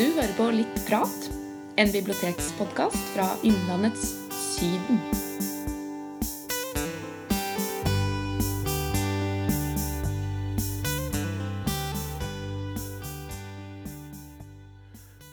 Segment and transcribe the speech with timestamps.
[0.00, 1.24] Du hører på Litt prat,
[1.76, 4.96] en bibliotekspodkast fra Innlandets Syden.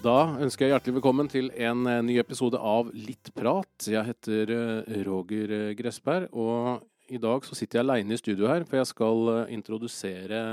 [0.04, 3.88] Da ønsker jeg hjertelig velkommen til en eh, ny episode av Litt prat.
[3.88, 8.52] Jeg heter eh, Roger eh, Gressberg, og i dag så sitter jeg aleine i studio
[8.52, 10.44] her, for jeg skal introdusere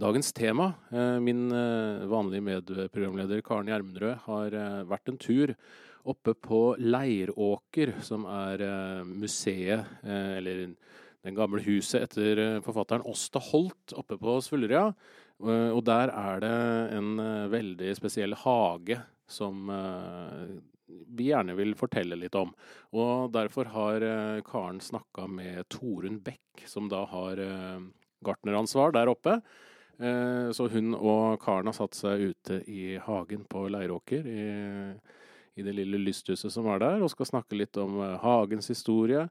[0.00, 0.72] dagens tema.
[0.90, 5.52] Eh, Min eh, vanlige medprogramleder Karen Gjermundrød har eh, vært en tur
[6.08, 8.62] oppe på Leiråker, som er
[9.04, 10.62] museet, eller
[11.20, 14.94] den gamle huset etter forfatteren Åsta Holt oppe på Svullerøya.
[15.76, 16.54] Og der er det
[16.96, 17.20] en
[17.52, 18.96] veldig spesiell hage
[19.28, 19.68] som
[20.88, 22.56] vi gjerne vil fortelle litt om.
[22.96, 24.08] Og derfor har
[24.48, 27.44] Karen snakka med Torunn Beck, som da har
[28.24, 29.42] gartneransvar der oppe.
[30.00, 34.44] Eh, Så hun og Karen har satt seg ute i hagen på Leiråker, i,
[35.60, 39.28] i det lille lysthuset som var der, og skal snakke litt om eh, hagens historie.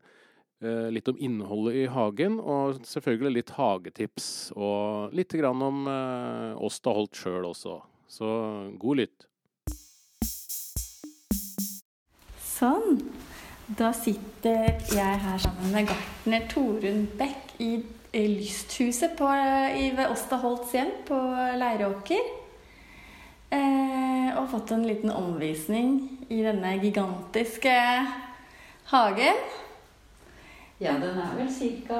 [0.61, 4.51] eh, Litt om innholdet i hagen, og selvfølgelig litt hagetips.
[4.55, 5.87] Og litt grann om
[6.59, 7.79] oss det har Holt sjøl også.
[8.09, 8.29] Så
[8.77, 9.25] god lytt.
[12.43, 12.99] Sånn.
[13.77, 19.27] Da sitter jeg her sammen med gartner Torunn Beck i, i lysthuset på,
[19.77, 21.17] i, ved Åsta Holts hjem på
[21.59, 22.25] Leiråker.
[23.49, 25.95] Eh, og fått en liten omvisning
[26.29, 27.73] i denne gigantiske
[28.91, 29.39] hagen.
[30.79, 31.97] Ja, den er vel cirka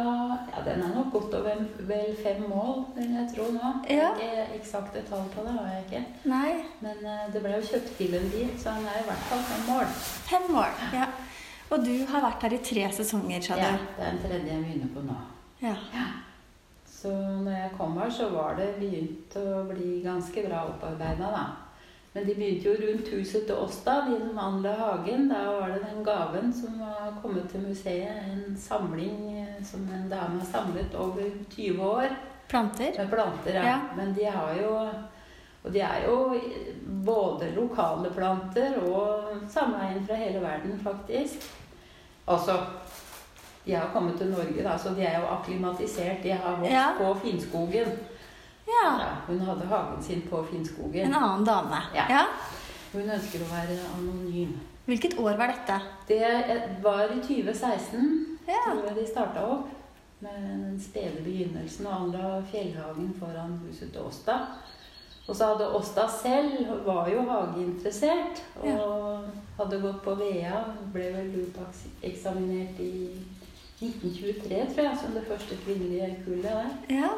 [0.54, 1.58] Ja, den er nok godt over
[1.90, 3.72] vel fem mål, vil jeg tro nå.
[3.92, 4.14] Ja.
[4.16, 6.04] Ikke eksakte tall på det har jeg ikke.
[6.32, 6.54] Nei,
[6.86, 9.44] Men eh, det ble jo kjøpt til en bil, så den er i hvert fall
[9.50, 9.92] fem mål.
[10.30, 11.10] fem mål, Ja.
[11.70, 14.64] Og du har vært her i tre sesonger, sa Ja, det er den tredje jeg
[14.64, 15.18] begynner på nå.
[15.60, 15.76] Ja.
[16.86, 21.44] Så når jeg kom her, så var det begynt å bli ganske bra opparbeida, da.
[22.14, 25.28] Men de begynte jo rundt huset til oss, da, de som anla hagen.
[25.30, 28.26] Da var det den gaven som var kommet til museet.
[28.34, 32.18] En samling eh, som en dame har samlet over 20 år.
[32.50, 32.98] Planter.
[32.98, 33.64] Med planter, ja.
[33.68, 33.78] Ja.
[33.98, 34.74] Men de har jo
[35.60, 36.36] Og de er jo
[37.06, 41.44] både lokale planter og samla inn fra hele verden, faktisk.
[42.28, 42.56] Altså
[43.70, 46.24] De har kommet til Norge, da, så de er jo akklimatisert.
[46.24, 46.88] De har vokst Ja.
[46.98, 47.92] på Finnskogen.
[48.68, 48.86] Ja.
[49.00, 51.06] Ja, hun hadde hagen sin på Finnskogen.
[51.06, 51.82] En annen dame.
[51.96, 52.06] Ja.
[52.10, 52.24] ja.
[52.94, 54.56] Hun ønsker å være anonym.
[54.86, 55.78] Hvilket år var dette?
[56.08, 58.64] Det var i 2016 Ja.
[58.72, 59.68] tror jeg de starta opp
[60.22, 64.40] med den spede begynnelsen og anla fjellhagen foran huset til Åsta.
[65.28, 69.30] Og så hadde Åsta selv, var jo hageinteressert og
[69.60, 70.64] hadde gått på VEA.
[70.94, 71.36] Ble vel
[72.02, 73.20] eksaminert i
[73.82, 76.72] 1923, tror jeg, som det første kvinnelige kullet der.
[76.90, 77.10] Ja.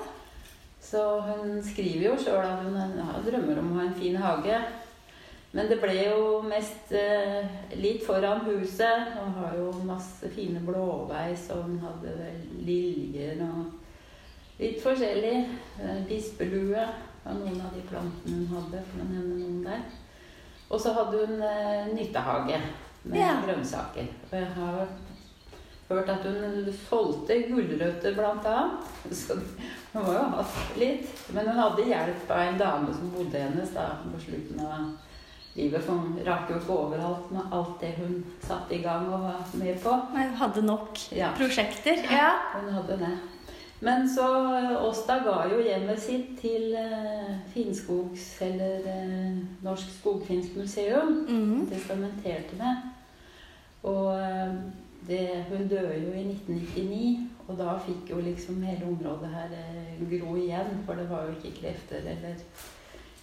[0.81, 4.61] Så hun skriver jo sjøl at hun ja, drømmer om å ha en fin hage.
[5.51, 9.09] Men det ble jo mest eh, litt foran huset.
[9.17, 15.33] Hun har jo masse fine blåveis, og hun hadde vel liljer og litt forskjellig.
[15.81, 16.85] Eh, bispelue
[17.25, 19.83] var noen av de plantene hun hadde, for å nevne noen der.
[20.71, 22.61] Og så hadde hun eh, nyttehage
[23.03, 23.33] med Ja.
[23.43, 24.07] grønnsaker.
[24.29, 24.87] Og jeg har
[25.95, 28.89] hørt at hun solgte gulrøtter blant annet.
[29.15, 31.07] Så hun må jo ha hatt litt.
[31.35, 34.85] Men hun hadde hjelp av en dame som bodde hennes da, på slutten av
[35.57, 35.83] livet.
[35.83, 38.15] For hun rakk jo ikke overalt med alt det hun
[38.45, 39.97] satte i gang og var med på.
[40.15, 41.33] Hun hadde nok Ja.
[41.37, 42.03] prosjekter.
[42.11, 42.31] Ja.
[42.55, 43.13] Hun hadde det.
[43.83, 44.25] Men så
[44.85, 51.25] Åsta ga jo hjemmet sitt til eh, Finnskogs, eller eh, Norsk Skogfinsk Museum.
[51.65, 52.83] Det Testamenterte med.
[53.89, 54.53] Og eh,
[55.07, 60.03] det, hun døde jo i 1999, og da fikk jo liksom hele området her eh,
[60.11, 60.77] gro igjen.
[60.85, 62.37] For det var jo ikke krefter eller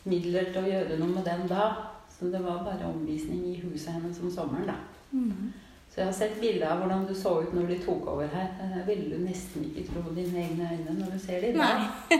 [0.09, 1.71] midler til å gjøre noe med den da.
[2.19, 4.79] Så det var bare omvisning i huset hennes om sommeren, da.
[5.13, 5.53] Mm.
[5.89, 8.51] Så jeg har sett bilder av hvordan du så ut når de tok over her.
[8.75, 11.57] Det ville du nesten ikke tro dine egne øyne når du ser dem.
[11.59, 12.19] Nei.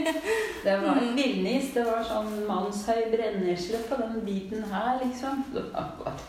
[0.65, 1.69] Det var en villnis.
[1.75, 5.45] Det var sånn mannshøy brennesle på den biten her, liksom.
[5.53, 6.23] Det var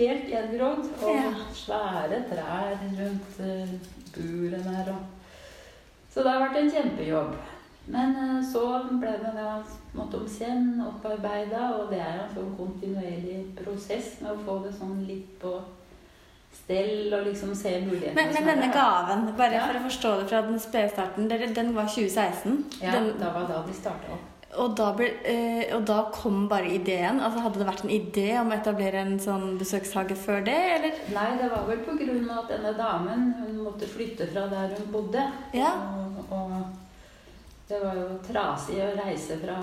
[0.00, 0.84] helt gjengrodd.
[1.02, 1.30] Og Ja.
[1.54, 3.80] svære trær rundt buren
[4.16, 4.92] buret der.
[4.92, 5.02] Og.
[6.12, 7.34] Så det har vært en kjempejobb.
[7.90, 8.64] Men eh, så
[9.00, 9.62] ble det da
[9.92, 14.74] smått om senn opparbeida, og det er en sånn kontinuerlig prosess med å få det
[14.76, 15.54] sånn litt på
[16.52, 18.14] stell og liksom se mulighetene.
[18.18, 19.66] Men, men denne gaven, bare Ja.
[19.66, 22.64] for å forstå det fra den spede starten, den var 2016.
[22.82, 24.39] Ja, Den, da var da de starta opp.
[24.58, 27.20] Og, da ble, eh, og da kom bare ideen?
[27.22, 31.00] Altså Hadde det vært en idé om å etablere en sånn besøkshage før det, eller?
[31.14, 34.74] Nei, det var vel på grunn av at denne damen hun måtte flytte fra der
[34.74, 35.26] hun bodde.
[35.54, 35.70] Ja.
[35.94, 36.56] Og, og
[37.70, 39.60] det var jo trasig å reise fra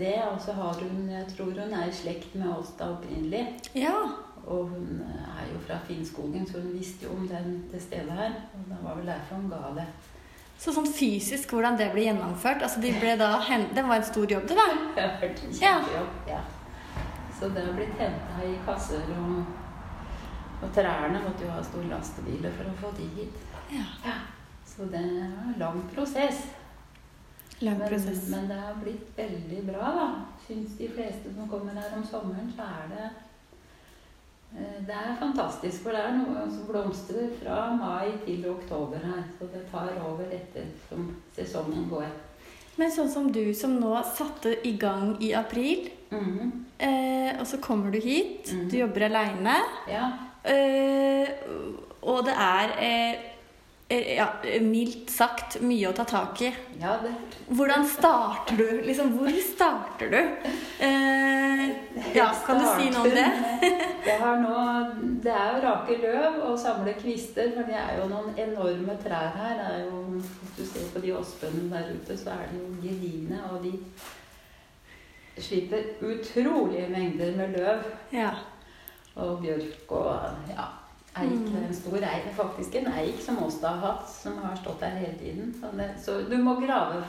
[0.00, 0.16] det.
[0.30, 3.44] Og så har hun Jeg tror hun er i slekt med oss da opprinnelig.
[3.76, 3.98] Ja.
[4.46, 8.40] Og hun er jo fra Finnskogen, så hun visste jo om den, det stedet her.
[8.56, 9.86] Og det var vel derfor hun ga det.
[10.60, 13.30] Så sånn fysisk hvordan det ble gjennomført altså de ble da
[13.74, 14.66] Det var en stor jobb, det, da?
[14.96, 15.80] Det har en Ja.
[15.80, 16.28] kjempejobb.
[16.28, 16.40] Ja.
[17.38, 19.44] Så det har blitt henta i kasser, og,
[20.62, 23.38] og trærne måtte jo ha store lastebiler for å få de hit.
[23.72, 23.86] Ja.
[24.68, 26.42] Så det er en lang prosess.
[27.62, 28.28] Lang Men, prosess.
[28.28, 30.06] men det har blitt veldig bra, da.
[30.46, 33.08] Syns de fleste som kommer her om sommeren, så er det
[34.86, 39.22] det er fantastisk, for det er noe som blomstrer fra mai til oktober her.
[39.38, 42.08] Så det tar over etter som sesongen går.
[42.76, 46.64] Men sånn som du som nå satte i gang i april, Mhm.
[46.80, 48.68] eh, og så kommer du hit, Mhm.
[48.70, 49.56] du jobber aleine,
[49.88, 50.10] Ja.
[50.44, 51.28] eh,
[52.02, 53.18] og det er eh, eh,
[53.90, 54.26] ja,
[54.62, 56.50] mildt sagt mye å ta tak i.
[56.80, 57.10] ja, det
[57.50, 58.80] Hvordan starter du?
[58.86, 60.20] Liksom, hvor starter du?
[60.86, 61.64] Eh,
[62.14, 63.26] ja, kan du si noe om det?
[64.06, 64.54] Jeg har nå,
[65.24, 69.34] det er jo rake løv og samle kvister, for det er jo noen enorme trær
[69.36, 69.58] her.
[69.58, 72.70] Det er jo, hvis du ser på de åspene der ute, så er de jo
[72.86, 73.74] geline, og de
[75.40, 78.30] slipper utrolige mengder med løv Ja.
[79.16, 80.20] og bjørk og
[80.52, 80.66] ja,
[81.14, 81.32] eik.
[81.32, 81.56] Mm.
[81.56, 84.80] Er en stor eik, er faktisk en eik som Åsta har hatt, som har stått
[84.80, 85.54] der hele tiden.
[85.60, 87.02] Så, det, så du må grave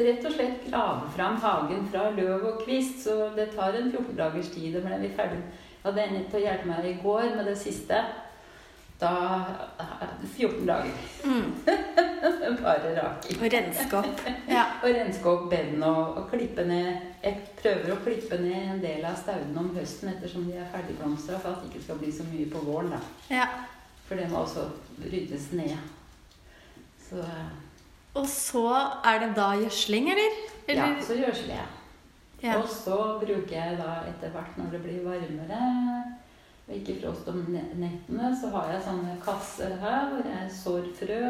[0.00, 4.14] Rett og slett grave fram hagen fra løv og kvist, så det tar en 14
[4.16, 4.76] dagers tid.
[4.78, 5.40] Og ble vi ferdig.
[5.80, 7.98] Jeg hadde en til å hjelpe meg i går med det siste.
[9.00, 9.12] Da
[10.38, 10.94] 14 dager.
[11.26, 11.52] Mm.
[12.64, 13.38] Bare raking.
[13.40, 14.22] Og renske opp.
[14.56, 14.64] Ja.
[14.82, 16.88] Og renske opp bedene og, og klippe ned
[17.22, 21.38] Jeg prøver å klippe ned en del av staudene om høsten ettersom de er ferdigblomstra,
[21.38, 22.94] for at det ikke skal bli så mye på våren.
[22.96, 23.02] da.
[23.32, 23.48] ja.
[24.08, 24.64] For det må også
[25.06, 25.76] ryddes ned.
[27.08, 27.22] Så
[28.18, 28.64] Og så
[29.06, 30.40] er det da gjødsling, eller?
[30.68, 31.68] ja, så gjødsler jeg.
[32.42, 32.56] Ja.
[32.58, 35.60] Og så bruker jeg da etter hvert når det blir varmere
[36.70, 41.22] og ikke frost om nettene, så har jeg sånne kasser her hvor jeg sår frø.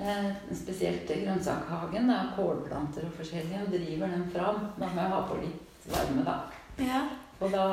[0.00, 2.08] Eh, spesielt grønnsakhagen.
[2.10, 4.56] Det er kålplanter og forskjellige, og driver dem fram.
[4.80, 6.38] Da må jeg ha på litt varme, da.
[6.82, 7.02] ja.
[7.40, 7.66] Og da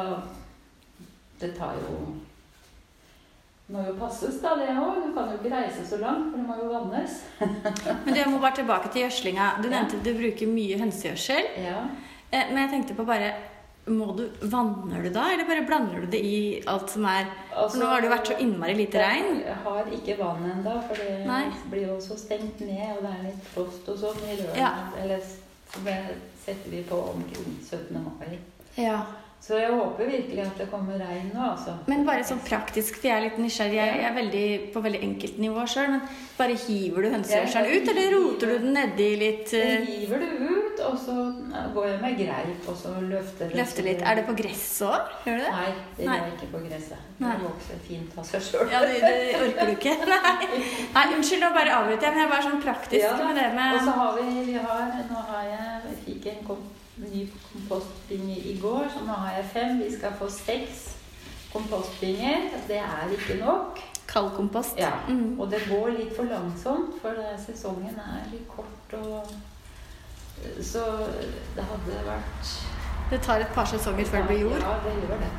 [1.41, 1.95] Det tar jo
[3.67, 4.97] Det må jo passes, da, det òg.
[5.07, 7.21] Du kan jo ikke reise så langt, for det må jo vannes.
[8.05, 9.49] Men jeg må bare tilbake til gjødslinga.
[9.63, 11.47] Du nevnte at du bruker mye hønsegjødsel.
[11.63, 11.77] Ja.
[12.31, 13.31] Eh, Men jeg tenkte på bare
[13.85, 17.87] du, Vanner du da, eller bare blander du det i alt som er altså, nå
[17.89, 19.39] har det jo vært så innmari lite regn.
[19.45, 21.45] Jeg har ikke vann ennå, for det Nei.
[21.71, 24.59] blir jo også stengt ned, og det er litt frost og sånn i rørene.
[24.59, 24.71] Ja.
[25.01, 25.97] Eller så det
[26.43, 27.97] setter vi på omkring 17.
[28.05, 28.39] mai.
[28.77, 28.99] Ja.
[29.41, 31.73] Så jeg håper virkelig at det kommer regn nå, altså.
[31.89, 33.77] Men bare sånn praktisk, for jeg er litt nysgjerrig.
[33.79, 34.43] Jeg er veldig,
[34.75, 35.87] på veldig enkelt nivå sjøl.
[35.95, 36.03] Men
[36.37, 39.53] bare hiver du hønsegjødselen ut, eller roter du den nedi litt?
[39.57, 41.15] Jeg eh, hiver det ut, og så
[41.73, 43.57] går jeg med greip, og så løfter det.
[43.57, 44.03] Løfter litt.
[44.11, 45.15] Er det på gress òg?
[45.25, 45.55] Gjør du det?
[45.55, 47.07] Nei, det gjør jeg ikke på gresset.
[47.21, 48.69] Det vokser fint av seg sjøl.
[48.75, 49.95] Ja, det, det orker du ikke?
[50.11, 50.61] Nei.
[50.99, 52.13] Nei, unnskyld, nå bare avbryter jeg.
[52.13, 54.85] Men jeg er bare sånn praktisk Ja, med det Og så har vi, vi har,
[55.09, 56.63] nå har jeg, jeg fikk en kom,
[57.01, 59.79] ny kompostbinge i går, så nå har jeg fem.
[59.83, 60.95] Vi skal få seks
[61.53, 62.49] kompostbinger.
[62.67, 63.79] Det er ikke nok.
[64.11, 64.77] kaldkompost.
[64.77, 65.39] Ja, Mm.
[65.39, 67.15] Og det går litt for langsomt, for
[67.45, 68.93] sesongen er litt kort.
[68.93, 69.27] og
[70.61, 70.83] Så
[71.55, 72.51] det hadde vært
[73.11, 74.51] Det tar et par sesonger før det blir jord.
[74.61, 75.29] Ja, det gjør det.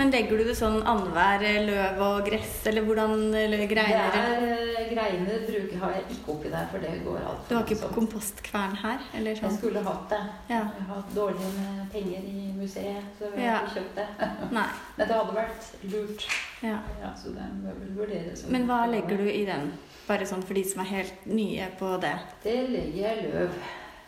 [0.00, 4.14] Men legger du det sånn annenhver eh, løv og gress, eller hvordan eller greiner?
[4.14, 7.42] Det er eh, Greiner bruker, har jeg ikke oppi der, for det går alt.
[7.50, 9.04] Du har ikke på kompostkvern her?
[9.18, 9.44] Eller sånn?
[9.44, 9.58] Jeg sånn?
[9.60, 10.22] skulle hatt det.
[10.48, 10.62] Ja.
[10.78, 13.58] Jeg har hatt dårlig med penger i museet, så jeg har Ja.
[13.60, 14.08] ikke kjøpt det.
[14.56, 14.64] Nei.
[14.96, 16.26] Men det hadde vært lurt.
[16.64, 16.78] Ja.
[17.04, 18.46] Ja, så det må vel vurderes.
[18.56, 19.70] Men hva legger du i den?
[20.08, 22.16] Bare sånn for de som er helt nye på det.
[22.48, 23.62] Det legger jeg løv.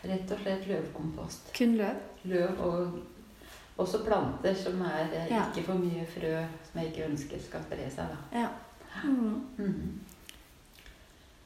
[0.09, 1.53] Rett og slett løvkompost.
[1.55, 2.01] Kun løv?
[2.27, 2.97] Løv og
[3.77, 5.45] også planter som er eh, Ja.
[5.49, 6.33] ikke for mye frø,
[6.71, 8.07] som jeg ikke ønsker skal spre seg.
[8.09, 8.39] da.
[8.39, 8.47] Ja.
[9.03, 9.41] Mm.
[9.57, 9.99] Mm.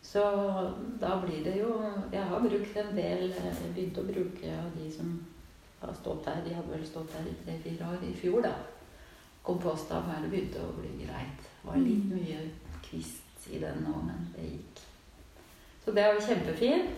[0.01, 0.21] Så
[1.01, 1.69] da blir det jo
[2.11, 5.25] Jeg har brukt en del Begynt Begynte å bruke av de som
[5.81, 6.41] har stått her.
[6.45, 8.53] De hadde vel stått her i tre-fire år i fjor, da.
[9.43, 11.43] Kompostavfall begynte å bli greit.
[11.61, 12.15] Det var litt Mm.
[12.17, 12.49] mye
[12.83, 14.81] kvist i den nå, men det gikk.
[15.85, 16.89] Så det er jo kjempefint.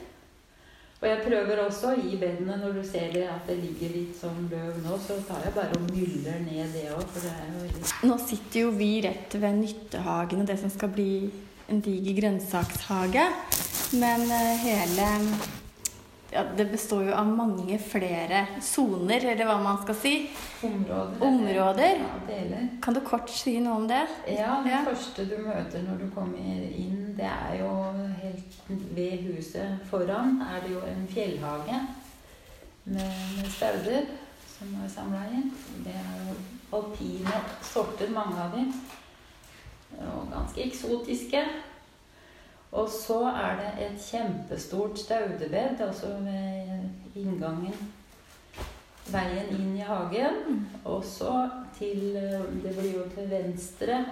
[1.00, 4.50] Og jeg prøver også i bedene, når du ser det at det ligger litt sånn
[4.52, 7.62] løv nå, så tar jeg bare og myller ned det òg, for det er jo
[7.62, 11.14] veldig Nå sitter jo vi rett ved Nyttehagen og det som skal bli
[11.72, 13.24] en diger grønnsakshage.
[14.02, 15.08] Men eh, hele
[16.32, 20.14] ja, Det består jo av mange flere soner, eller hva man skal si.
[20.64, 21.22] områder.
[21.26, 22.02] Områder?
[22.30, 22.60] Ja.
[22.82, 24.08] Kan du kort si noe om det?
[24.28, 24.84] Ja, det Ja.
[24.86, 27.72] første du møter når du kommer inn, det er jo
[28.22, 31.80] helt ved huset foran er det jo en fjellhage
[32.86, 34.06] med, med stauder
[34.58, 35.52] som er samla inn.
[35.84, 36.36] Det er jo
[36.78, 38.74] alpine sorter, mange av dem.
[40.00, 41.42] Og ganske eksotiske.
[42.72, 47.94] Og så er det et kjempestort staudebed, altså ved inngangen
[49.10, 50.68] Veien inn i hagen.
[50.86, 52.14] Og så til
[52.64, 54.06] Det blir jo til venstre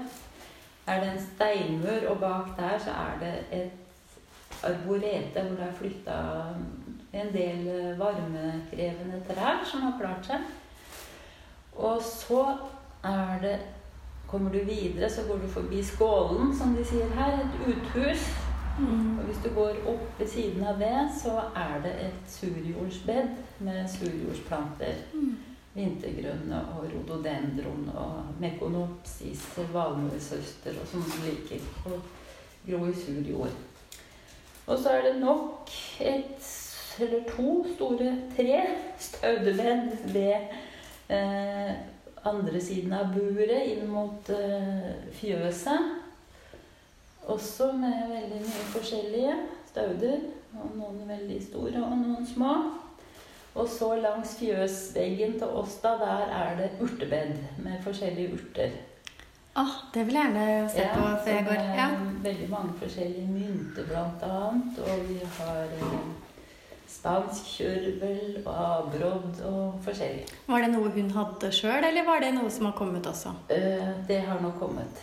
[0.88, 3.72] er det en steinmur, og bak der så er det et
[4.64, 6.14] arborete hvor det er flytta
[7.14, 10.48] en del varmekrevende trær som har klart seg.
[11.76, 12.46] Og så
[13.04, 13.60] er det
[14.28, 17.38] Kommer du videre, så går du forbi skålen, som de sier her.
[17.40, 18.47] Et uthus.
[18.78, 23.30] Og hvis du går opp ved siden av det, så er det et surjordsbed
[23.66, 25.02] med surjordsplanter.
[25.78, 29.44] Vintergrønne og rhododendron og mekonopsis,
[29.74, 32.00] valmuesøster og sånne som liker å
[32.68, 33.60] gro i sur jord.
[34.68, 35.70] Og så er det nok
[36.04, 36.48] et
[37.00, 38.64] eller to store tre
[39.00, 40.34] staudebed ved
[41.14, 41.76] eh,
[42.26, 46.07] andre siden av buret inn mot eh, fjøset.
[47.28, 49.38] Også med veldig mye forskjellige
[49.70, 50.28] stauder.
[50.58, 52.54] Og noen veldig store og noen små.
[53.58, 58.78] Og så langs fjøsveggen til oss, da, der er det urtebed med forskjellige urter.
[59.58, 61.64] Åh, det vil jeg gjerne se på før jeg går.
[61.80, 61.88] Ja.
[62.24, 64.80] Veldig mange forskjellige mynter, blant annet.
[64.86, 65.96] Og vi har eh,
[66.88, 70.28] spansk kjørvel og avbrodd og forskjellig.
[70.48, 73.34] Var det noe hun hadde sjøl, eller var det noe som har kommet også?
[73.50, 75.02] Eh, det har nå kommet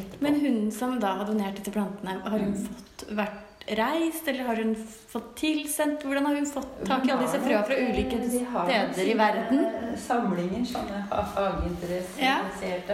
[0.00, 0.22] etterpå.
[0.26, 3.40] Men hun som da har donert disse plantene, har hun fått vært
[3.78, 4.74] reist, eller har hun
[5.08, 6.02] fått tilsendt?
[6.04, 9.14] Hvordan har hun fått tak i alle disse frøa fra ulike har nok steder i
[9.18, 9.62] verden?
[10.06, 12.20] Samlinger, sånne ha- hageinteresser.
[12.22, 12.38] Ja.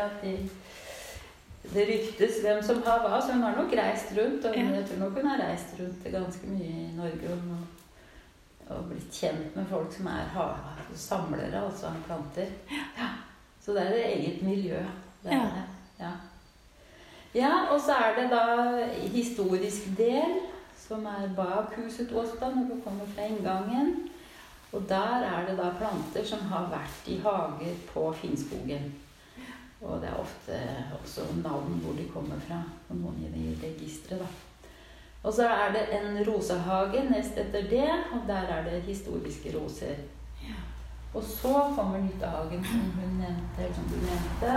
[0.04, 0.36] At de,
[1.74, 3.18] det ryktes hvem som har hva.
[3.22, 4.44] Så hun har nok reist rundt.
[4.46, 4.62] Og Ja.
[4.78, 7.34] jeg tror nok hun har reist rundt ganske mye i Norge.
[7.34, 7.66] Og,
[8.70, 10.48] og blitt kjent med folk som er ha,
[10.94, 12.46] samlere, altså planter.
[12.70, 13.08] Ja.
[13.64, 14.78] Så det er et eget miljø.
[15.24, 15.64] Det er det.
[16.00, 16.12] Ja.
[17.34, 18.44] Ja, og så er det da
[19.12, 20.40] historisk del,
[20.76, 24.10] som er bak huset Åsta, når du kommer fra inngangen.
[24.72, 28.92] Og der er det da planter som har vært i hager på Finnskogen.
[29.80, 30.58] Og det er ofte
[31.00, 34.26] også navn hvor de kommer fra, på noen i det registeret, da.
[35.22, 39.96] Og så er det en rosehage nest etter det, og der er det historiske roser.
[41.14, 44.54] Og så kommer Nyttehagen, som hun nevnte, som du nevnte.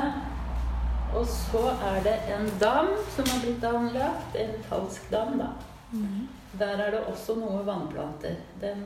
[1.14, 4.36] Og så er det en dam som har blitt anlagt.
[4.40, 5.52] En falsk dam, da.
[5.92, 6.28] Mm.
[6.60, 8.36] Der er det også noe vannplanter.
[8.62, 8.84] Den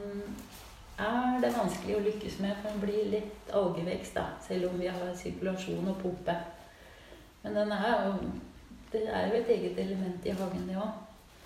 [0.97, 4.29] er det vanskelig å lykkes med, for den blir litt algevekst, da.
[4.43, 6.35] Selv om vi har sirkulasjon og puppe.
[7.43, 8.13] Men den er jo
[8.91, 10.93] Det er jo et eget element i hagen, det òg.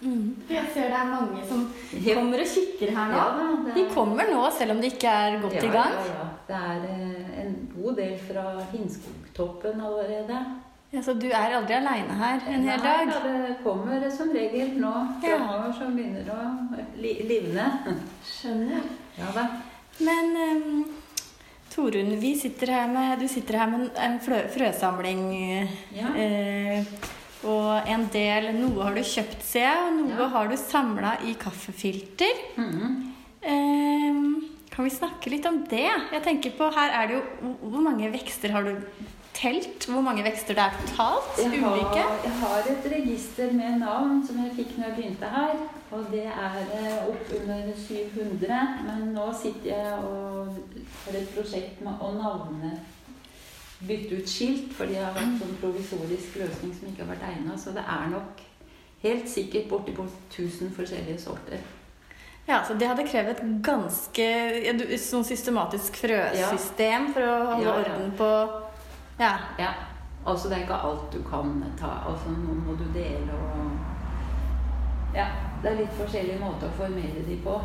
[0.01, 0.35] Mm.
[0.49, 1.63] Jeg ser det er mange som
[2.05, 3.17] kommer og kikker her nå.
[3.17, 3.71] Ja, er...
[3.73, 5.95] De er- kommer nå, selv om de ikke er godt ja, i gang.
[5.97, 6.27] Ja, ja.
[6.47, 10.37] Det er eh, en god del fra Hinskogtoppen allerede.
[10.91, 13.11] Ja, så du er aldri aleine her en hel Nei, dag?
[13.13, 14.91] da, det kommer som regel nå
[15.23, 15.37] Ja.
[15.37, 16.41] framover som begynner å
[16.99, 17.67] li livne.
[18.27, 18.81] Skjønner.
[19.17, 19.45] Ja da.
[20.03, 20.83] Men um,
[21.71, 25.69] Torunn, vi sitter med, du sitter her med en frø, frøsamling.
[25.95, 26.11] Ja.
[26.19, 26.83] Eh,
[27.47, 30.27] og en del Noe har du kjøpt, ser jeg, og noe Ja.
[30.35, 32.35] har du samla i kaffefilter.
[32.57, 33.13] Mhm.
[33.41, 35.87] Ehm, kan vi snakke litt om det?
[36.11, 38.75] Jeg tenker på, Her er det jo hvor mange vekster har du
[39.41, 39.85] telt?
[39.89, 41.39] Hvor mange vekster det er totalt?
[41.41, 42.05] Jeg har, Ulike?
[42.23, 45.55] jeg har et register med navn som jeg fikk når jeg begynte her.
[45.91, 46.59] Og det er
[47.09, 48.61] opp oppunder 700.
[48.87, 50.55] Men nå sitter jeg og
[51.05, 52.71] har et prosjekt med å navne
[53.81, 57.57] bytte ut skilt, fordi det har vært sånn provisorisk løsning som ikke har vært egna.
[57.57, 58.43] Så det er nok
[59.01, 61.63] helt sikkert bortimot 1000 forskjellige sorter.
[62.47, 64.25] Ja, så Det hadde krevd et ganske
[64.65, 67.83] ja, sånn systematisk frøsystem for å holde Ja, ja.
[67.83, 68.29] orden på
[69.21, 69.35] Ja.
[69.61, 69.71] Ja.
[70.25, 71.93] Altså det er ikke alt du kan ta.
[72.09, 73.71] Altså noen må du dele og
[75.15, 75.27] Ja.
[75.61, 77.59] Det er litt forskjellige måter å formere de på.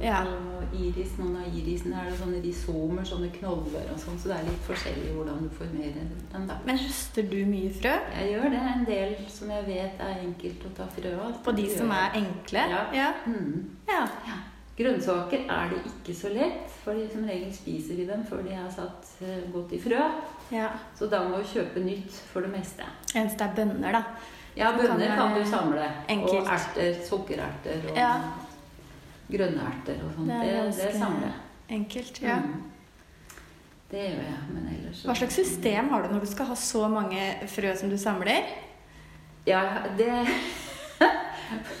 [0.00, 0.22] Ja.
[0.24, 4.36] Og iris, noen av irisene er det sånne risomer, sånne knoller og sånn, så det
[4.38, 6.56] er litt forskjellig hvordan du formerer den, da.
[6.66, 7.92] Men høster du mye frø?
[8.16, 8.62] Jeg gjør det.
[8.76, 11.36] En del som jeg vet er enkelt å ta frø av.
[11.44, 12.64] På de som er enkle?
[12.72, 12.82] Ja.
[12.96, 13.10] ja.
[13.26, 13.68] Mm.
[13.90, 14.06] ja.
[14.78, 18.70] Grønnsaker er det ikke så lett, for som regel spiser vi dem før de har
[18.72, 19.98] satt eh, godt i frø.
[20.50, 20.70] ja.
[20.98, 22.86] Så da må vi kjøpe nytt for det meste.
[23.14, 24.02] Eneste er bønner, da.
[24.56, 25.90] Ja, bønner kan du samle.
[26.08, 26.40] Enkelt.
[26.40, 28.10] Og erter, sukkererter og Ja.
[29.30, 30.28] grønne erter og sånt.
[30.28, 31.38] Det Det, er det, samler jeg.
[31.78, 32.22] enkelt.
[32.22, 32.36] ja.
[32.40, 32.62] Mm.
[33.92, 36.54] Det gjør jeg, men ellers så- Hva slags system har du når du skal ha
[36.54, 38.42] så mange frø som du samler?
[39.46, 40.08] Ja, det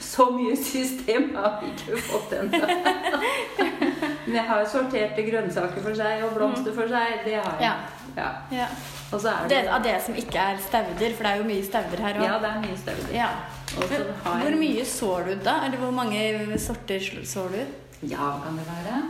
[0.00, 2.60] Så mye system har vi ikke fått ennå.
[4.26, 7.22] Men jeg har sorterte grønnsaker for seg og blomster for seg.
[7.26, 7.72] Det har jeg.
[8.16, 8.26] Ja.
[8.52, 8.66] Ja.
[9.12, 11.48] Og så er Det, det av det som ikke er stauder, for det er jo
[11.48, 12.24] mye stauder her òg.
[12.28, 13.12] Ja, det er mye stauder.
[13.16, 13.28] Ja.
[13.72, 15.54] Jeg- Hvor mye sår du da?
[15.66, 17.62] Eller hvor mange sorter sår du?
[18.10, 19.02] Ja, kan det være?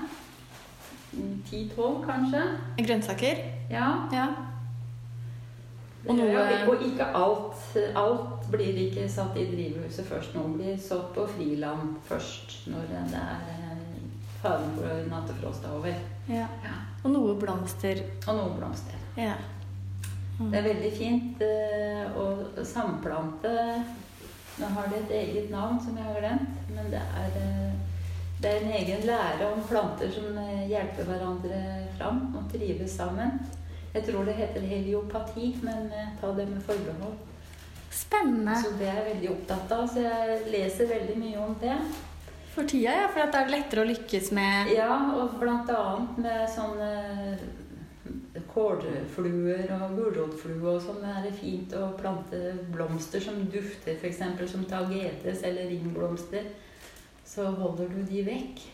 [1.50, 2.42] Ti-tolv, kanskje?
[2.78, 3.36] Grønnsaker?
[3.70, 3.88] Ja.
[4.12, 4.26] Ja.
[6.08, 7.76] Og noe- Og ikke alt.
[7.96, 10.34] Alt blir ikke satt i drivhuset først.
[10.34, 13.78] Noen blir sådd på friland først, når det er eh,
[14.42, 15.94] faren for nattefrost er over.
[16.28, 16.46] ja.
[16.64, 16.74] Ja.
[17.04, 18.02] Og noe blomster.
[18.28, 18.98] Og noe blomster.
[19.16, 19.34] Ja.
[20.38, 23.52] Det er veldig fint eh, å samplante
[24.58, 27.72] Nå har det et eget navn som jeg har glemt, men det er, eh,
[28.42, 30.34] det er en egen lære om planter som
[30.68, 31.60] hjelper hverandre
[31.96, 33.38] fram og trives sammen.
[33.92, 37.18] Jeg tror det heter heliopati, men eh, ta det med forbehold.
[37.92, 38.54] Spennende.
[38.62, 41.76] Så det er jeg veldig opptatt av, så jeg leser veldig mye om det.
[42.54, 43.10] For tida, ja.
[43.12, 46.88] For at det er lettere å lykkes med Ja, og blant annet med sånne
[48.52, 52.40] kålfluer og gulrotflue og sånn er fint å plante
[52.72, 54.22] blomster som dufter, f.eks.
[54.50, 56.48] som tagetes eller ringblomster.
[57.24, 58.64] Så holder du de vekk.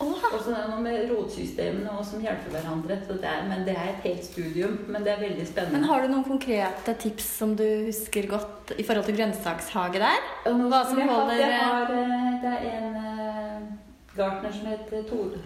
[0.00, 2.98] Og så er det noe med rotsystemene og som hjelper hverandre.
[3.08, 4.76] Så det er, men det er et helt studium.
[4.88, 5.78] Men det er veldig spennende.
[5.80, 10.28] Men har du noen konkrete tips som du husker godt i forhold til grønnsakshage der?
[10.46, 13.62] Hva som jeg holder- jeg har, eh, Det er en eh,
[14.16, 15.42] gartner som heter Tore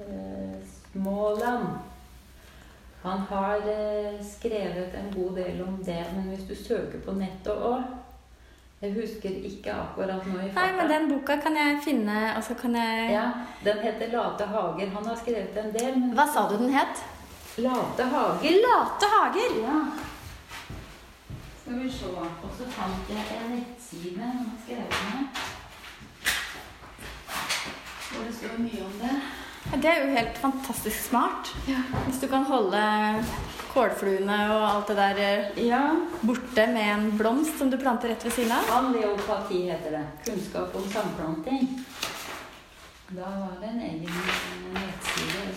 [0.00, 0.56] eh,
[0.92, 1.66] Småland.
[3.02, 7.52] Han har eh, skrevet en god del om det, men hvis du søker på nettet
[7.52, 7.82] òg
[8.86, 12.54] Jeg husker ikke akkurat nå i Nei, men den boka kan jeg finne, og så
[12.54, 13.24] kan jeg Ja,
[13.64, 14.90] Den heter Late hager.
[14.94, 15.96] Han har skrevet en del.
[15.98, 17.02] Men Hva sa du den het?
[17.64, 18.60] Late hager.
[18.66, 19.56] Late hager.
[19.64, 19.78] Ja.
[21.62, 22.12] Skal vi se.
[22.46, 25.42] Og så fant jeg en nettside han har skrevet med.
[28.12, 29.16] Hvor det står mye om det.
[29.72, 31.50] Ja, Det er jo helt fantastisk smart.
[32.06, 32.80] Hvis du kan holde
[33.74, 35.80] kålfluene og alt det der eh, Ja.
[36.22, 38.70] borte med en blomst som du planter rett ved siden av.
[38.78, 40.04] Aleopati heter det.
[40.26, 41.68] Kunnskap om samplanting.
[43.10, 45.48] Da var det en egen eh, nettside.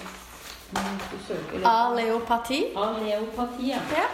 [1.54, 2.60] Litt- Aleopati.
[2.76, 3.80] Ja.
[3.96, 4.08] Ja.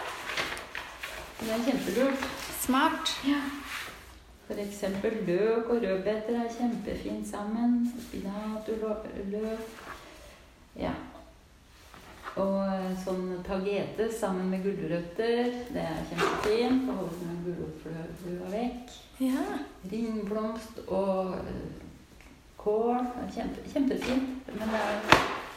[1.40, 2.22] Det er kjempelurt.
[2.60, 3.16] Smart.
[4.46, 7.92] For eksempel løk og rødbeter er kjempefint sammen.
[8.06, 9.85] Spinat og lø- løk.
[10.80, 10.92] Ja.
[12.36, 15.46] Og eh, sånn tagete sammen med gulrøtter.
[15.72, 16.90] Det er kjempefint.
[16.92, 18.96] Å holde den gulrotflua vekk.
[19.24, 19.44] Ja.
[19.92, 21.62] Ringblomst og eh,
[22.60, 22.98] kål.
[23.06, 24.50] Det er kjempe, kjempefint.
[24.52, 24.98] Men det er,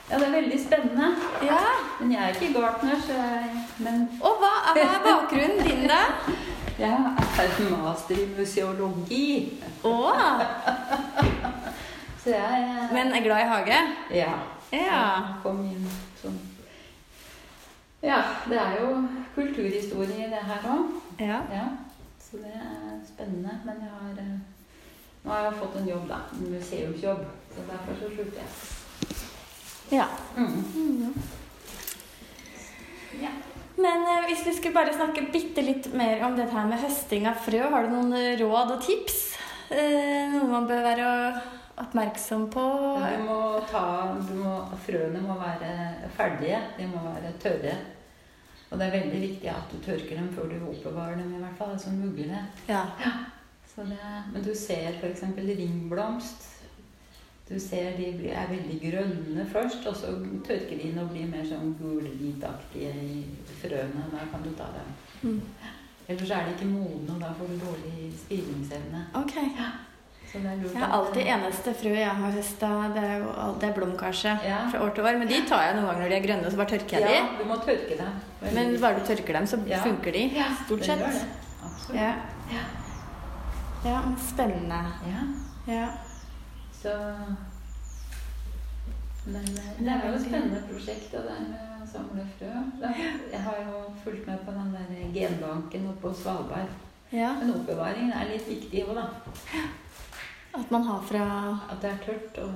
[0.09, 1.09] ja, det er veldig spennende.
[1.43, 1.59] ja.
[1.99, 5.99] Men jeg er ikke gartner, så jeg Men Og hva, hva er bakgrunnen din, da?
[6.79, 9.27] jeg er master i museologi.
[9.83, 9.97] Å,
[12.23, 13.77] Så jeg men er glad i hage?
[14.15, 14.31] Ja.
[14.71, 15.39] Ja.
[15.43, 15.85] Kom inn
[16.21, 16.37] sånn
[18.05, 18.91] Ja, det er jo
[19.35, 20.93] kulturhistorie i det her òg.
[21.19, 21.41] Ja.
[21.51, 21.65] Ja.
[22.23, 23.57] Så det er spennende.
[23.65, 24.37] Men jeg har eh,
[25.23, 26.21] Nå har jeg fått en jobb, da.
[26.37, 27.25] En museumsjobb.
[27.55, 28.49] Så derfor så slutter jeg.
[29.97, 30.05] ja.
[30.37, 31.13] Mm.
[33.19, 33.33] Ja.
[33.79, 37.27] Men eh, hvis vi skulle bare snakke bitte litt mer om dette her med høsting
[37.27, 39.19] av frø, har du noen eh, råd og tips?
[39.69, 41.09] Eh, noe man bør være
[41.83, 42.65] oppmerksom på?
[42.99, 43.39] Du må
[43.69, 43.85] ta
[44.27, 45.71] du må, Frøene må være
[46.17, 46.59] ferdige.
[46.77, 47.77] De må være tørre.
[48.69, 51.57] Og det er veldig viktig at du tørker dem før du oppbevarer dem, i hvert
[51.57, 51.73] fall.
[51.73, 52.45] Altså muglene.
[52.69, 52.85] Ja.
[53.69, 53.97] Så det,
[54.33, 55.23] men du ser f.eks.
[55.37, 56.47] ringblomst.
[57.49, 60.13] Du ser de er veldig grønne først, og så
[60.45, 63.23] tørker de inn og blir mer sånn gulhvitaktige i
[63.63, 64.05] frøene.
[64.13, 64.91] Da kan du ta dem.
[65.23, 65.39] Mm.
[66.09, 69.07] Ellers er de ikke modne, og da får du dårlig spiringsevne.
[69.23, 69.49] Okay.
[69.55, 69.88] Lurt
[70.33, 74.59] Jeg har alltid eneste frø jeg har høsta, det er, jo det er blomkarse Ja.
[74.71, 75.17] fra år til år.
[75.17, 77.23] Men de tar jeg noen ganger når de er grønne, så bare tørker jeg Ja,
[77.25, 77.37] de.
[77.43, 78.53] du må tørke dem.
[78.53, 79.81] Men bare du tørker dem, så Ja.
[79.83, 80.23] funker de.
[80.35, 80.99] Ja, Stort det sett.
[80.99, 81.25] gjør det.
[81.65, 81.95] Absolutt.
[81.99, 82.13] Ja.
[82.53, 82.63] Ja.
[83.89, 84.81] ja, spennende.
[85.09, 85.73] Ja.
[85.73, 85.87] Ja.
[86.81, 86.93] Så
[89.25, 92.53] Men eh, det er jo et spennende prosjekt, det der med å samle frø.
[93.31, 96.69] Jeg har jo fulgt med på den der genbanken oppe på Svalbard.
[97.11, 97.33] ja.
[97.41, 99.07] Men oppbevaringen er litt viktig òg, da.
[100.51, 101.25] At man har fra
[101.71, 102.53] At det er tørt og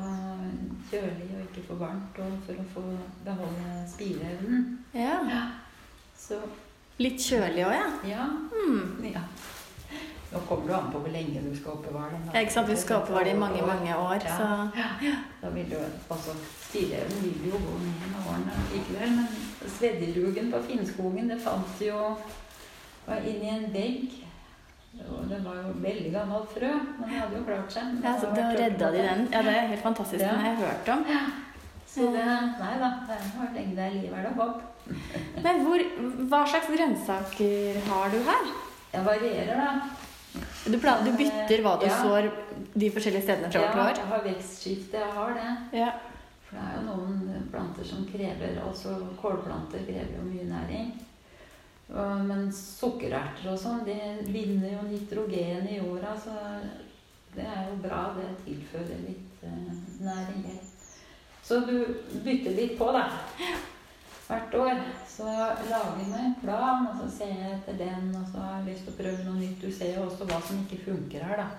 [0.92, 2.20] kjølig og ikke for varmt.
[2.20, 2.84] Og for å få
[3.26, 4.70] beholde spireevnen.
[4.98, 5.20] Ja.
[6.18, 6.40] Så
[7.02, 7.88] Litt kjølig òg, ja.
[8.06, 8.26] ja.
[8.54, 9.06] Mm.
[9.10, 9.22] ja.
[10.34, 12.30] Nå kommer det an på hvor lenge du skal oppbevare den.
[12.34, 14.38] Ja, Ikke sant, Du skal oppbevare den i mange, mange år, Ja.
[14.38, 14.48] så
[15.42, 16.34] Da vil jo, altså,
[16.70, 19.28] Spireevnen vil jo gå ned med årene likevel, men
[19.78, 22.16] sveddelugen på Finnskogen, det fant jo
[23.06, 24.16] var inni en vegg.
[24.94, 27.96] Det var jo veldig gammelt frø, men den hadde jo klart seg.
[28.04, 29.24] Ja, så Da redda de den.
[29.34, 30.22] Ja, det er helt fantastisk.
[30.22, 30.30] Ja.
[30.32, 31.04] Den har jeg hørt om.
[31.94, 32.26] Så det
[32.60, 34.62] Nei da, det har lenge det er liv, er det håp.
[35.46, 35.84] Men hvor,
[36.30, 38.48] hva slags grønnsaker har du her?
[38.94, 40.40] Jeg varierer, da.
[40.66, 41.98] Du, plan, du bytter hva du Ja.
[42.02, 42.30] sår
[42.74, 45.80] de forskjellige stedene fra år til Ja, jeg har vekstskifte, jeg har det.
[45.80, 45.90] Ja.
[46.48, 50.94] For det er jo noen planter som krever Altså kålplanter krever jo mye næring.
[51.92, 56.38] Men sukkererter og sånn, det binder jo nitrogen i jorda, så
[57.36, 58.06] det er jo bra.
[58.18, 60.48] Det tilfører litt eh, næring.
[61.44, 61.76] Så du
[62.24, 63.08] bytter litt på, da.
[64.28, 64.80] Hvert år.
[65.10, 68.56] Så jeg lager meg en plan, og så ser jeg etter den, og så har
[68.62, 69.60] jeg lyst til å prøve noe nytt.
[69.62, 71.50] Du ser jo også hva som ikke funker her, da.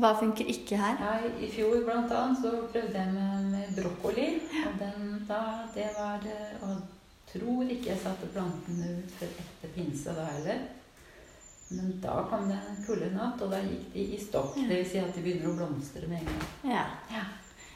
[0.00, 0.98] Hva funker ikke her?
[1.02, 4.26] Ja, I fjor blant annet så prøvde jeg med, med brokkoli.
[4.64, 5.42] Og den da,
[5.74, 6.99] det var det Og
[7.32, 10.62] tror ikke jeg satte plantene ut før etter pinse da heller.
[11.70, 14.56] Men da kom det en kuldenatt, og da gikk de i stokk.
[14.58, 14.66] Ja.
[14.72, 14.88] Dvs.
[14.90, 16.48] Si at de begynner å blomstre med en gang.
[16.72, 16.82] Ja.
[17.14, 17.28] Ja.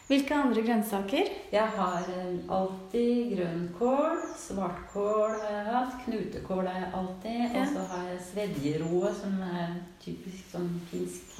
[0.04, 1.28] Hvilke andre grønnsaker?
[1.52, 4.18] Jeg har eh, alltid grønnkål.
[4.36, 5.94] Svartkål har jeg hatt.
[6.04, 7.44] Knutekål har jeg alltid.
[7.46, 11.38] Og så har jeg svedjeroe, som er typisk sånn finsk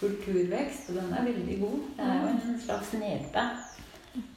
[0.00, 0.90] kulturvekst.
[0.90, 1.84] Og den er veldig god.
[2.00, 3.46] Det er jo en slags nepe.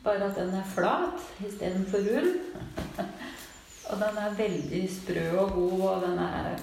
[0.03, 2.29] Bare at den er flat istedenfor rull.
[3.89, 6.55] og den er veldig sprø og god, og den er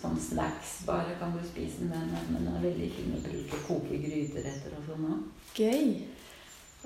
[0.00, 0.72] sånn snacks.
[0.86, 3.60] Bare kan du spise den, men den er veldig fin å bruke.
[3.66, 5.26] Koke gryteretter og sånn òg.
[5.58, 6.06] Gøy.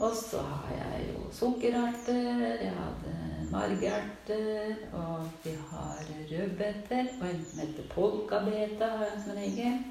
[0.02, 3.12] Og så har jeg jo sukkererter, jeg hadde
[3.52, 5.98] margerter, og vi har
[6.30, 7.10] rødbeter.
[7.20, 9.82] Og en som heter polkabeta, har jeg som regel.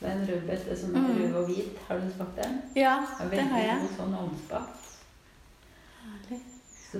[0.00, 1.16] Det er en rødbete som er Mm.
[1.22, 1.78] rød og hvit.
[1.88, 2.62] Har du smakt den?
[2.76, 2.98] Ja,
[3.30, 3.68] Det har jeg.
[3.68, 4.79] veldig god sånn ovnsbakt.
[6.04, 6.40] Herlig.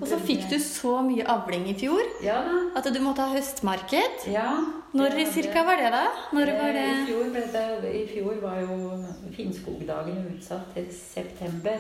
[0.01, 2.37] Og så fikk du så mye avling i fjor Ja
[2.79, 4.27] at du måtte ha høstmarked.
[4.31, 4.53] Ja.
[4.95, 6.05] Når det- cirka var det, da?
[6.33, 6.85] Når var det...
[6.87, 9.05] I fjor, det, I fjor var jo
[9.37, 11.79] Finnskogdagen utsatt til september.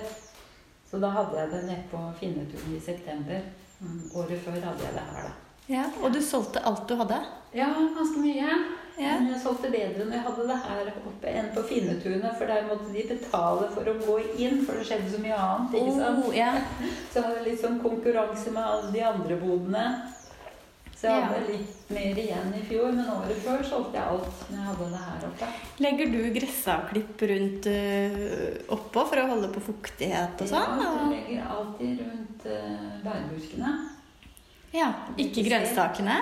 [0.90, 3.40] Så da hadde jeg det nede på Finneturen i september.
[3.80, 5.32] Mm, Året før hadde jeg det her, da.
[5.70, 7.20] Ja, Og du solgte alt du hadde?
[7.54, 8.58] Ja, ganske mye.
[9.00, 9.16] Ja.
[9.16, 12.30] Men jeg solgte bedre når jeg hadde det her oppe enn på Finnetunet.
[12.36, 15.76] For der måtte de betale for å gå inn, for det skjedde så mye annet.
[15.80, 16.24] ikke sant?
[16.26, 16.54] Oh, ja.
[17.10, 19.84] Så jeg hadde litt sånn konkurranse med alle de andre bodene.
[21.00, 24.58] Så jeg hadde litt mer igjen i fjor, men året før solgte jeg alt når
[24.58, 25.46] jeg hadde det her oppe.
[25.80, 30.76] Legger du gressavklipp rundt uh, oppå for å holde på fuktighet og sånn?
[30.82, 33.72] Ja, jeg legger alltid rundt uh, bærbuskene.
[34.76, 34.90] Ja,
[35.24, 36.20] Ikke grønnsakene?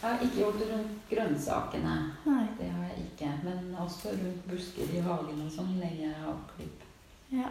[0.00, 1.94] Jeg har ikke gjort det rundt grønnsakene.
[2.26, 2.44] Nei.
[2.58, 3.32] Det har jeg ikke.
[3.44, 6.86] Men også rundt busker i hagen og sånn legger jeg avklipp.
[7.36, 7.50] Ja.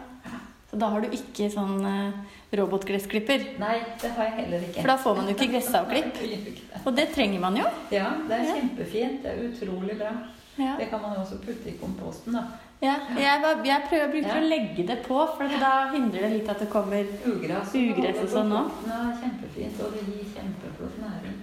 [0.70, 2.18] Så da har du ikke sånn øh,
[2.60, 3.44] robotgressklipper?
[3.58, 4.82] Nei, det har jeg heller ikke.
[4.82, 6.20] For da får man jo ikke gressavklipp.
[6.30, 6.82] Jeg.
[6.86, 7.64] Og det trenger man jo.
[7.92, 9.22] Ja, det er kjempefint.
[9.24, 10.12] Det er utrolig bra.
[10.60, 10.76] Ja.
[10.78, 12.44] Det kan man jo også putte i komposten, da.
[12.80, 14.38] Ja, jeg, var, jeg prøver å bruke Ja.
[14.40, 18.30] å legge det på, for da hindrer det litt at det kommer Ugress, Ugress og
[18.32, 18.86] sånn også?
[18.88, 19.82] Ja, kjempefint.
[19.84, 21.39] Og det gir kjempeflott næring.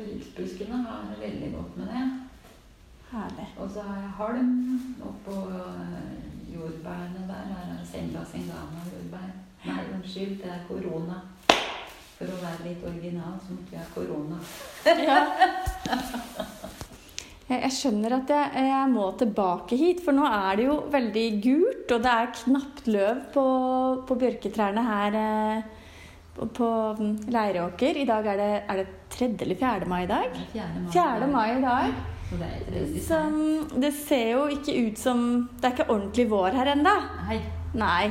[0.00, 2.04] Så riksbuskene har det veldig godt med det.
[3.10, 3.48] herlig.
[3.60, 4.52] Og så har jeg halm
[5.08, 7.42] oppå øh, jordbærene der.
[7.50, 9.26] Her er Senja Singana-jordbær.
[9.66, 11.18] Nei, unnskyld, det er korona.
[12.16, 14.40] For å være litt original, så måtte jeg ha korona.
[15.04, 15.20] Ja.
[17.50, 21.24] Jeg jeg skjønner at jeg, jeg må tilbake hit, for nå er det jo veldig
[21.42, 23.42] gult, og det er knapt løv på,
[24.06, 25.79] på bjørketrærne her eh,
[26.46, 27.96] på, mm, Leiråker.
[27.96, 29.28] I dag er det, er det 3.
[29.40, 29.86] eller 4.
[29.88, 30.24] mai i dag?
[30.24, 30.80] Er 4.
[30.80, 30.90] mai.
[30.92, 31.26] 4.
[31.26, 31.92] mai i dag.
[33.08, 33.16] Så
[33.80, 36.92] det ser jo ikke ut som Det er ikke ordentlig vår her ennå.
[37.26, 37.40] Nei.
[37.74, 38.10] Nei.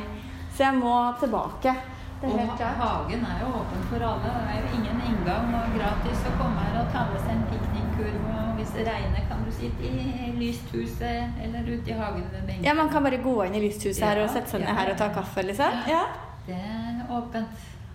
[0.56, 1.76] Så jeg må tilbake.
[2.22, 2.76] Det Og klart.
[2.82, 4.32] hagen er jo åpen for alle.
[4.36, 7.46] Det er jo ingen inngang og gratis å komme her og ta med seg en
[7.48, 8.20] piknikkurv.
[8.34, 12.66] Og hvis det regner, kan du sitte i lysthuset eller ute i hagen ved benken.
[12.68, 14.76] Ja, Man kan bare gå inn i lysthuset her og sette seg ned ja.
[14.82, 15.80] her og ta kaffe, liksom?
[15.88, 16.04] Ja.
[16.46, 17.48] Det er åpent.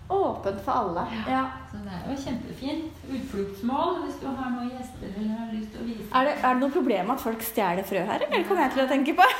[0.07, 1.05] Åpent for alle.
[1.29, 1.45] Ja.
[1.71, 3.05] Så det er jo kjempefint.
[3.09, 6.09] Utfluktsmål hvis du har noen gjester eller har lyst til å vise.
[6.11, 8.85] Er det, er det noe problem at folk stjeler frø her, eller kommer jeg til
[8.85, 9.29] å tenke på?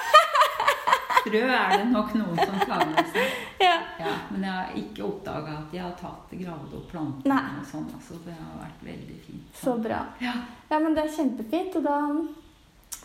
[1.25, 2.57] Frø er det nok noen som
[2.91, 3.37] med seg.
[3.65, 3.75] ja.
[3.97, 7.87] Ja, men jeg har ikke oppdaga at de har tatt gravd opp plantene og sånn.
[7.97, 9.47] Altså, det har vært veldig fint.
[9.57, 10.03] Så bra.
[10.21, 10.35] Ja.
[10.69, 11.97] Ja, men det er kjempefint, og da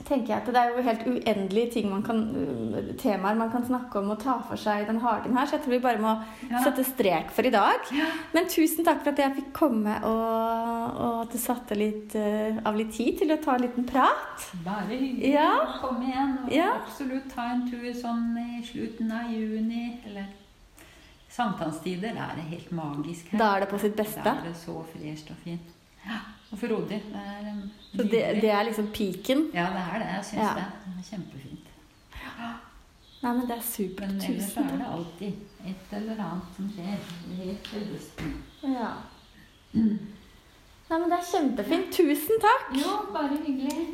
[0.08, 3.64] tenker jeg at det er jo helt uendelige ting man kan, uh, temaer man kan
[3.66, 5.98] snakke om og ta for seg i den hagen her, så jeg tror vi bare
[6.02, 6.14] må
[6.50, 6.62] Ja.
[6.64, 7.80] sette strek for i dag.
[8.34, 12.58] Men tusen takk for at jeg fikk komme, og, og at du satte litt uh,
[12.64, 14.48] av litt tid til å ta en liten prat.
[14.64, 15.32] Bare hyggelig.
[15.34, 15.52] Ja.
[15.80, 16.36] Kom igjen.
[16.46, 16.72] Og Ja.
[16.80, 20.00] absolutt ta en tur sånn i slutten av juni.
[20.06, 20.26] Eller
[21.30, 22.14] sankthanstider.
[22.16, 23.38] Da er det helt magisk her.
[23.38, 24.22] Da er det på sitt beste.
[24.24, 25.70] Da er det så fresht og fint.
[26.06, 26.18] Ja,
[26.52, 26.98] og frodig.
[27.12, 27.62] Det er um,
[27.94, 29.46] Så det, det er liksom piken.
[29.54, 30.08] Ja, det er det.
[30.16, 30.54] Jeg syns Ja.
[30.54, 30.64] det.
[30.86, 31.66] Det er kjempefint.
[33.22, 34.08] Nei, men det er supert.
[34.08, 35.32] Men ellers er det alltid
[35.68, 37.10] et eller annet som skjer.
[37.36, 38.30] Helt høsten.
[38.62, 38.92] Ja.
[39.74, 41.90] Nei, men det er kjempefint.
[41.94, 42.70] Tusen takk.
[42.80, 43.84] Jo, bare hyggelig.